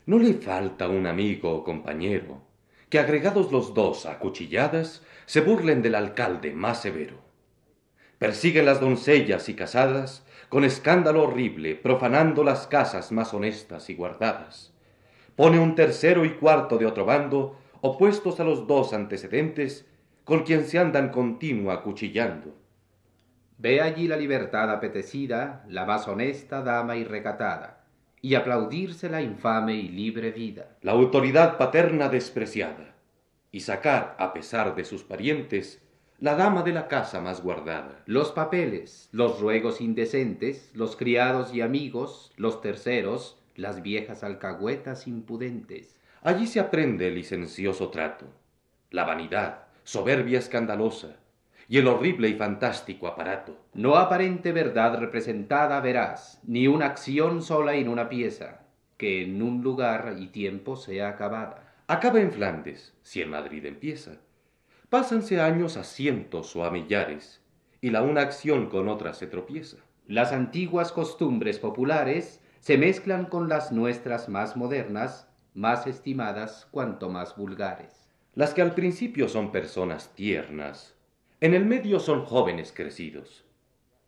No 0.06 0.18
le 0.18 0.34
falta 0.36 0.88
un 0.88 1.06
amigo 1.06 1.52
o 1.54 1.64
compañero, 1.66 2.44
que 2.90 3.00
agregados 3.00 3.52
los 3.52 3.74
dos 3.74 4.06
a 4.06 4.20
cuchilladas, 4.20 5.04
se 5.26 5.42
burlen 5.42 5.82
del 5.82 5.96
alcalde 5.96 6.54
más 6.54 6.82
severo. 6.82 7.18
Persiguen 8.20 8.66
las 8.66 8.80
doncellas 8.80 9.50
y 9.50 9.54
casadas 9.54 10.26
con 10.48 10.64
escándalo 10.64 11.24
horrible, 11.24 11.76
profanando 11.76 12.44
las 12.44 12.68
casas 12.68 13.12
más 13.12 13.34
honestas 13.34 13.90
y 13.90 13.96
guardadas. 13.96 14.74
Pone 15.36 15.60
un 15.60 15.76
tercero 15.76 16.24
y 16.26 16.32
cuarto 16.32 16.78
de 16.78 16.86
otro 16.86 17.06
bando, 17.06 17.61
opuestos 17.82 18.40
a 18.40 18.44
los 18.44 18.68
dos 18.68 18.94
antecedentes, 18.94 19.88
con 20.24 20.44
quien 20.44 20.66
se 20.66 20.80
andan 20.80 21.10
continua 21.10 21.74
acuchillando. 21.74 22.56
Ve 23.58 23.82
allí 23.82 24.08
la 24.08 24.18
libertad 24.18 24.72
apetecida, 24.72 25.66
la 25.68 25.86
más 25.86 26.08
honesta 26.08 26.62
dama 26.62 26.96
y 26.96 27.04
recatada, 27.04 27.84
y 28.22 28.36
aplaudirse 28.36 29.10
la 29.10 29.22
infame 29.22 29.76
y 29.76 29.90
libre 29.90 30.32
vida. 30.32 30.78
La 30.82 30.94
autoridad 30.94 31.58
paterna 31.58 32.08
despreciada, 32.08 32.96
y 33.52 33.62
sacar, 33.62 34.16
a 34.20 34.34
pesar 34.34 34.76
de 34.76 34.86
sus 34.86 35.04
parientes, 35.04 35.82
la 36.20 36.36
dama 36.36 36.62
de 36.62 36.72
la 36.72 36.88
casa 36.88 37.20
más 37.20 37.42
guardada. 37.42 38.04
Los 38.06 38.32
papeles, 38.32 39.10
los 39.12 39.40
ruegos 39.40 39.82
indecentes, 39.82 40.70
los 40.76 40.96
criados 40.96 41.52
y 41.52 41.62
amigos, 41.62 42.32
los 42.38 42.62
terceros, 42.62 43.40
las 43.56 43.82
viejas 43.82 44.24
alcahuetas 44.24 45.08
impudentes. 45.08 45.96
Allí 46.24 46.46
se 46.46 46.60
aprende 46.60 47.08
el 47.08 47.16
licencioso 47.16 47.90
trato, 47.90 48.28
la 48.92 49.06
vanidad, 49.06 49.64
soberbia 49.84 50.38
escandalosa, 50.38 51.16
y 51.68 51.80
el 51.80 51.88
horrible 51.88 52.30
y 52.30 52.36
fantástico 52.36 53.08
aparato. 53.08 53.58
No 53.74 53.96
aparente 53.96 54.52
verdad 54.52 55.00
representada 55.00 55.80
verás, 55.80 56.40
ni 56.44 56.68
una 56.68 56.86
acción 56.86 57.42
sola 57.42 57.74
en 57.74 57.88
una 57.88 58.08
pieza, 58.08 58.62
que 58.98 59.24
en 59.24 59.42
un 59.42 59.64
lugar 59.64 60.16
y 60.20 60.28
tiempo 60.28 60.76
sea 60.76 61.10
acabada. 61.10 61.74
Acaba 61.88 62.22
en 62.22 62.32
Flandes, 62.32 62.94
si 63.02 63.24
en 63.24 63.32
Madrid 63.32 63.66
empieza. 63.66 64.18
Pásanse 64.90 65.42
años 65.42 65.76
a 65.76 65.84
cientos 65.84 66.56
o 66.56 66.66
a 66.66 66.70
millares, 66.70 67.42
y 67.82 67.90
la 67.90 68.04
una 68.04 68.22
acción 68.22 68.70
con 68.70 68.90
otra 68.90 69.14
se 69.16 69.26
tropieza. 69.26 69.78
Las 70.06 70.34
antiguas 70.34 70.92
costumbres 70.92 71.58
populares 71.58 72.42
se 72.60 72.78
mezclan 72.78 73.26
con 73.26 73.50
las 73.50 73.72
nuestras 73.72 74.30
más 74.30 74.56
modernas, 74.56 75.31
más 75.54 75.88
estimadas 75.88 76.68
cuanto 76.72 77.10
más 77.10 77.36
vulgares. 77.36 78.10
Las 78.36 78.54
que 78.54 78.62
al 78.62 78.74
principio 78.74 79.28
son 79.28 79.52
personas 79.52 80.16
tiernas, 80.16 80.96
en 81.42 81.54
el 81.54 81.66
medio 81.66 82.00
son 82.00 82.24
jóvenes 82.24 82.72
crecidos, 82.72 83.44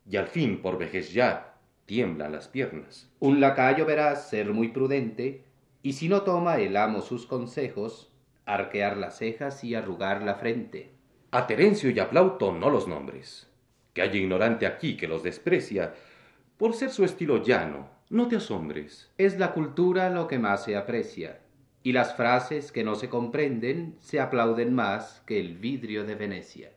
y 0.08 0.16
al 0.16 0.28
fin 0.28 0.62
por 0.62 0.78
vejez 0.78 1.12
ya 1.12 1.56
tiemblan 1.84 2.32
las 2.32 2.48
piernas. 2.48 3.10
Un 3.20 3.40
lacayo 3.40 3.84
verás 3.84 4.28
ser 4.28 4.52
muy 4.52 4.68
prudente, 4.68 5.44
y 5.82 5.94
si 5.94 6.08
no 6.08 6.22
toma 6.22 6.56
el 6.58 6.76
amo 6.76 7.02
sus 7.02 7.26
consejos, 7.26 8.10
arquear 8.46 8.96
las 8.96 9.18
cejas 9.18 9.64
y 9.64 9.74
arrugar 9.74 10.22
la 10.22 10.36
frente. 10.36 10.92
A 11.30 11.46
Terencio 11.46 11.90
y 11.90 11.98
a 11.98 12.08
Plauto 12.08 12.52
no 12.52 12.70
los 12.70 12.86
nombres, 12.86 13.50
que 13.92 14.02
hay 14.02 14.16
ignorante 14.16 14.66
aquí 14.66 14.96
que 14.96 15.08
los 15.08 15.22
desprecia, 15.22 15.94
por 16.56 16.74
ser 16.74 16.90
su 16.90 17.04
estilo 17.04 17.42
llano, 17.42 17.88
no 18.10 18.28
te 18.28 18.36
asombres. 18.36 19.10
Es 19.18 19.38
la 19.38 19.52
cultura 19.52 20.10
lo 20.10 20.28
que 20.28 20.38
más 20.38 20.64
se 20.64 20.76
aprecia, 20.76 21.40
y 21.82 21.92
las 21.92 22.14
frases 22.14 22.72
que 22.72 22.84
no 22.84 22.94
se 22.94 23.08
comprenden 23.08 23.96
se 24.00 24.20
aplauden 24.20 24.74
más 24.74 25.22
que 25.26 25.40
el 25.40 25.56
vidrio 25.58 26.04
de 26.04 26.14
Venecia. 26.14 26.72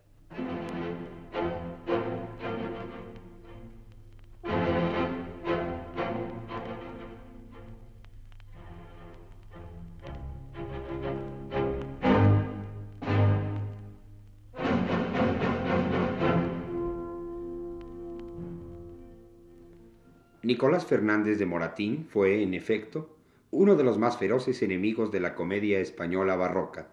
Nicolás 20.48 20.86
Fernández 20.86 21.40
de 21.40 21.46
Moratín 21.46 22.06
fue, 22.10 22.42
en 22.42 22.54
efecto, 22.54 23.18
uno 23.52 23.76
de 23.76 23.84
los 23.84 23.98
más 23.98 24.18
feroces 24.18 24.62
enemigos 24.62 25.12
de 25.12 25.20
la 25.20 25.36
comedia 25.36 25.82
española 25.82 26.38
barroca, 26.38 26.88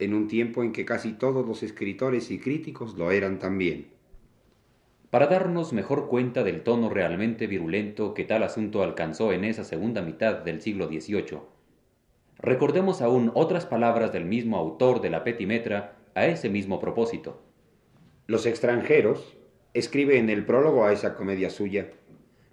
en 0.00 0.14
un 0.14 0.26
tiempo 0.26 0.64
en 0.64 0.72
que 0.72 0.84
casi 0.84 1.12
todos 1.12 1.46
los 1.46 1.62
escritores 1.62 2.32
y 2.32 2.40
críticos 2.40 2.98
lo 2.98 3.12
eran 3.12 3.38
también. 3.38 3.86
Para 5.10 5.28
darnos 5.28 5.72
mejor 5.72 6.08
cuenta 6.08 6.42
del 6.42 6.64
tono 6.64 6.90
realmente 6.90 7.46
virulento 7.46 8.14
que 8.14 8.24
tal 8.24 8.42
asunto 8.42 8.82
alcanzó 8.82 9.32
en 9.32 9.44
esa 9.44 9.62
segunda 9.62 10.02
mitad 10.02 10.34
del 10.38 10.60
siglo 10.60 10.88
XVIII, 10.88 11.38
recordemos 12.40 13.00
aún 13.00 13.30
otras 13.34 13.64
palabras 13.64 14.12
del 14.12 14.24
mismo 14.24 14.56
autor 14.56 15.00
de 15.00 15.10
la 15.10 15.22
Petimetra 15.22 15.98
a 16.16 16.26
ese 16.26 16.48
mismo 16.48 16.80
propósito. 16.80 17.40
Los 18.26 18.44
extranjeros, 18.44 19.38
escribe 19.72 20.18
en 20.18 20.30
el 20.30 20.44
prólogo 20.44 20.84
a 20.84 20.92
esa 20.92 21.14
comedia 21.14 21.50
suya, 21.50 21.92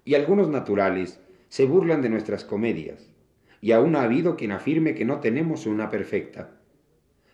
y 0.06 0.14
algunos 0.14 0.48
naturales 0.48 1.20
se 1.48 1.66
burlan 1.66 2.00
de 2.00 2.08
nuestras 2.08 2.44
comedias, 2.44 3.10
y 3.60 3.72
aún 3.72 3.96
ha 3.96 4.02
habido 4.02 4.36
quien 4.36 4.52
afirme 4.52 4.94
que 4.94 5.04
no 5.04 5.18
tenemos 5.18 5.66
una 5.66 5.90
perfecta. 5.90 6.60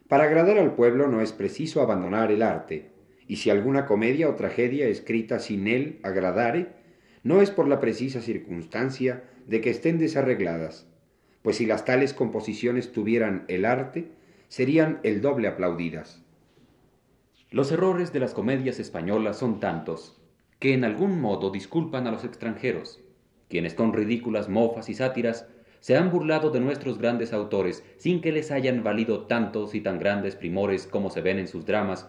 Para 0.09 0.25
agradar 0.25 0.59
al 0.59 0.75
pueblo 0.75 1.07
no 1.07 1.21
es 1.21 1.33
preciso 1.33 1.83
abandonar 1.83 2.33
el 2.33 2.43
arte, 2.43 2.91
y 3.29 3.37
si 3.37 3.51
alguna 3.51 3.85
comedia 3.85 4.29
o 4.29 4.37
tragedia 4.37 4.89
escrita 4.89 5.39
sin 5.39 5.69
él 5.69 6.01
agradare, 6.03 6.71
no 7.23 7.43
es 7.43 7.51
por 7.51 7.69
la 7.69 7.79
precisa 7.79 8.23
circunstancia 8.23 9.23
de 9.47 9.61
que 9.61 9.69
estén 9.69 9.99
desarregladas, 9.99 10.89
pues 11.43 11.59
si 11.59 11.67
las 11.67 11.85
tales 11.85 12.15
composiciones 12.15 12.91
tuvieran 12.91 13.45
el 13.49 13.67
arte, 13.67 14.09
serían 14.49 14.99
el 15.03 15.21
doble 15.21 15.47
aplaudidas. 15.47 16.23
Los 17.51 17.71
errores 17.71 18.15
de 18.15 18.21
las 18.21 18.33
comedias 18.33 18.81
españolas 18.81 19.37
son 19.37 19.61
tantos 19.61 20.22
que 20.63 20.75
en 20.75 20.85
algún 20.85 21.21
modo 21.21 21.51
disculpan 21.51 22.07
a 22.07 22.13
los 22.13 22.23
extranjeros, 22.23 23.01
quienes 23.49 23.75
con 23.75 23.93
ridículas 23.93 24.49
mofas 24.49 24.89
y 24.91 24.95
sátiras 24.95 25.49
se 25.81 25.97
han 25.97 26.13
burlado 26.13 26.51
de 26.51 26.61
nuestros 26.61 26.99
grandes 26.99 27.33
autores 27.33 27.83
sin 27.97 28.21
que 28.21 28.31
les 28.31 28.53
hayan 28.53 28.85
valido 28.85 29.27
tantos 29.27 29.75
y 29.75 29.81
tan 29.81 29.99
grandes 29.99 30.37
primores 30.37 30.87
como 30.87 31.11
se 31.11 31.21
ven 31.21 31.41
en 31.41 31.49
sus 31.49 31.67
dramas, 31.67 32.09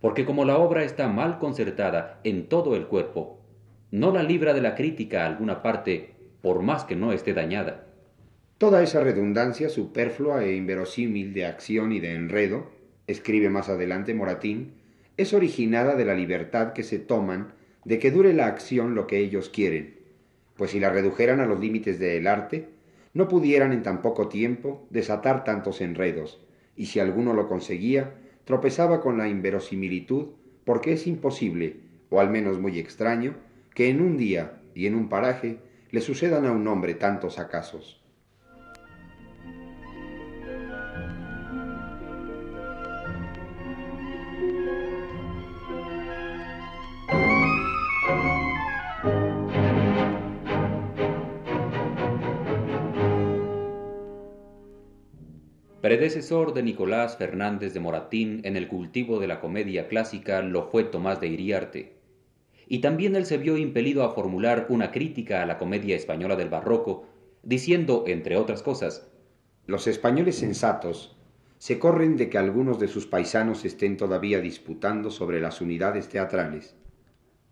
porque 0.00 0.24
como 0.24 0.46
la 0.46 0.56
obra 0.56 0.82
está 0.82 1.08
mal 1.08 1.38
concertada 1.38 2.20
en 2.24 2.48
todo 2.48 2.74
el 2.74 2.86
cuerpo, 2.86 3.42
no 3.90 4.12
la 4.12 4.22
libra 4.22 4.54
de 4.54 4.62
la 4.62 4.76
crítica 4.76 5.24
a 5.24 5.26
alguna 5.26 5.60
parte, 5.60 6.14
por 6.40 6.62
más 6.62 6.84
que 6.84 6.96
no 6.96 7.12
esté 7.12 7.34
dañada. 7.34 7.84
Toda 8.56 8.82
esa 8.82 9.00
redundancia 9.04 9.68
superflua 9.68 10.42
e 10.42 10.56
inverosímil 10.56 11.34
de 11.34 11.44
acción 11.44 11.92
y 11.92 12.00
de 12.00 12.14
enredo, 12.14 12.70
escribe 13.06 13.50
más 13.50 13.68
adelante 13.68 14.14
Moratín, 14.14 14.72
es 15.18 15.34
originada 15.34 15.96
de 15.96 16.06
la 16.06 16.14
libertad 16.14 16.72
que 16.72 16.82
se 16.82 16.98
toman 16.98 17.52
de 17.84 17.98
que 17.98 18.10
dure 18.10 18.32
la 18.32 18.46
acción 18.46 18.94
lo 18.94 19.06
que 19.06 19.18
ellos 19.18 19.48
quieren, 19.48 19.98
pues 20.56 20.70
si 20.70 20.80
la 20.80 20.90
redujeran 20.90 21.40
a 21.40 21.46
los 21.46 21.60
límites 21.60 21.98
del 21.98 22.26
arte, 22.26 22.68
no 23.12 23.28
pudieran 23.28 23.72
en 23.72 23.82
tan 23.82 24.02
poco 24.02 24.28
tiempo 24.28 24.86
desatar 24.90 25.44
tantos 25.44 25.80
enredos, 25.80 26.40
y 26.76 26.86
si 26.86 27.00
alguno 27.00 27.32
lo 27.32 27.48
conseguía, 27.48 28.14
tropezaba 28.44 29.00
con 29.00 29.18
la 29.18 29.28
inverosimilitud, 29.28 30.28
porque 30.64 30.92
es 30.92 31.06
imposible, 31.06 31.76
o 32.10 32.20
al 32.20 32.30
menos 32.30 32.58
muy 32.58 32.78
extraño, 32.78 33.34
que 33.74 33.88
en 33.88 34.00
un 34.00 34.16
día 34.16 34.60
y 34.74 34.86
en 34.86 34.94
un 34.94 35.08
paraje 35.08 35.58
le 35.90 36.00
sucedan 36.00 36.46
a 36.46 36.52
un 36.52 36.66
hombre 36.66 36.94
tantos 36.94 37.38
acasos. 37.38 38.03
Predecesor 55.84 56.54
de 56.54 56.62
Nicolás 56.62 57.18
Fernández 57.18 57.74
de 57.74 57.80
Moratín 57.80 58.40
en 58.44 58.56
el 58.56 58.68
cultivo 58.68 59.20
de 59.20 59.26
la 59.26 59.38
comedia 59.38 59.86
clásica 59.86 60.40
lo 60.40 60.70
fue 60.70 60.84
Tomás 60.84 61.20
de 61.20 61.26
Iriarte. 61.26 61.92
Y 62.66 62.78
también 62.78 63.14
él 63.16 63.26
se 63.26 63.36
vio 63.36 63.58
impelido 63.58 64.02
a 64.02 64.14
formular 64.14 64.64
una 64.70 64.90
crítica 64.92 65.42
a 65.42 65.46
la 65.46 65.58
comedia 65.58 65.94
española 65.94 66.36
del 66.36 66.48
barroco, 66.48 67.04
diciendo, 67.42 68.04
entre 68.06 68.38
otras 68.38 68.62
cosas, 68.62 69.10
Los 69.66 69.86
españoles 69.86 70.36
sensatos 70.36 71.18
se 71.58 71.78
corren 71.78 72.16
de 72.16 72.30
que 72.30 72.38
algunos 72.38 72.80
de 72.80 72.88
sus 72.88 73.06
paisanos 73.06 73.66
estén 73.66 73.98
todavía 73.98 74.40
disputando 74.40 75.10
sobre 75.10 75.38
las 75.38 75.60
unidades 75.60 76.08
teatrales. 76.08 76.76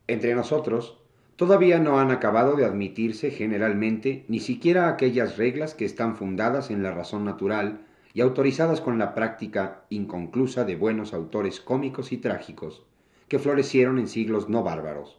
Entre 0.07 0.35
nosotros, 0.35 1.03
todavía 1.37 1.81
no 1.81 2.01
han 2.01 2.11
acabado 2.11 2.57
de 2.57 2.65
admitirse 2.65 3.31
generalmente 3.31 4.25
ni 4.29 4.41
siquiera 4.41 4.89
aquellas 4.89 5.37
reglas 5.37 5.75
que 5.75 5.85
están 5.85 6.17
fundadas 6.17 6.71
en 6.71 6.83
la 6.83 6.93
razón 6.93 7.27
natural 7.27 7.89
y 8.15 8.21
autorizadas 8.21 8.81
con 8.81 8.99
la 8.99 9.15
práctica 9.15 9.85
inconclusa 9.91 10.65
de 10.65 10.77
buenos 10.77 11.15
autores 11.15 11.61
cómicos 11.61 12.13
y 12.13 12.19
trágicos, 12.19 12.83
que 13.29 13.39
florecieron 13.39 13.99
en 13.99 14.09
siglos 14.09 14.49
no 14.49 14.63
bárbaros. 14.63 15.19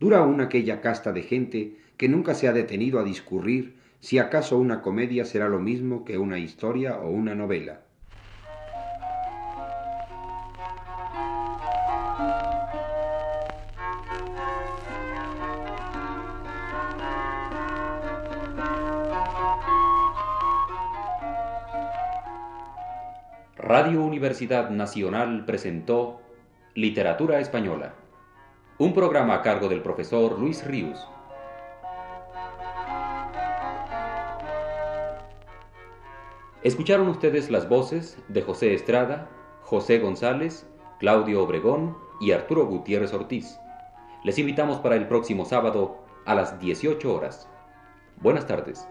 Dura 0.00 0.18
aún 0.18 0.40
aquella 0.40 0.80
casta 0.80 1.12
de 1.12 1.22
gente 1.22 1.76
que 1.96 2.08
nunca 2.08 2.34
se 2.34 2.48
ha 2.48 2.52
detenido 2.52 3.00
a 3.00 3.04
discurrir 3.04 3.76
si 4.00 4.18
acaso 4.18 4.58
una 4.58 4.80
comedia 4.80 5.24
será 5.24 5.48
lo 5.48 5.58
mismo 5.58 6.04
que 6.04 6.18
una 6.18 6.38
historia 6.38 6.98
o 6.98 7.10
una 7.10 7.34
novela. 7.34 7.82
Universidad 24.18 24.70
Nacional 24.70 25.44
presentó 25.44 26.20
Literatura 26.74 27.38
Española, 27.38 27.94
un 28.76 28.92
programa 28.92 29.34
a 29.34 29.42
cargo 29.42 29.68
del 29.68 29.80
profesor 29.80 30.40
Luis 30.40 30.66
Ríos. 30.66 31.06
Escucharon 36.64 37.06
ustedes 37.06 37.48
las 37.48 37.68
voces 37.68 38.18
de 38.26 38.42
José 38.42 38.74
Estrada, 38.74 39.28
José 39.62 40.00
González, 40.00 40.66
Claudio 40.98 41.44
Obregón 41.44 41.96
y 42.20 42.32
Arturo 42.32 42.66
Gutiérrez 42.66 43.14
Ortiz. 43.14 43.56
Les 44.24 44.36
invitamos 44.36 44.78
para 44.78 44.96
el 44.96 45.06
próximo 45.06 45.44
sábado 45.44 45.98
a 46.26 46.34
las 46.34 46.58
18 46.58 47.14
horas. 47.14 47.48
Buenas 48.20 48.48
tardes. 48.48 48.88